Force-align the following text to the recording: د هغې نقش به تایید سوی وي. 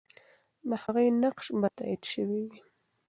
د 0.69 0.71
هغې 0.83 1.07
نقش 1.23 1.45
به 1.59 1.67
تایید 1.77 2.01
سوی 2.11 2.29
وي. 2.49 2.59